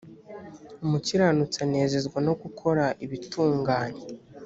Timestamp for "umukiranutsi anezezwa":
0.85-2.17